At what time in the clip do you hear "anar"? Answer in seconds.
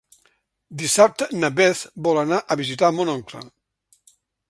2.25-2.43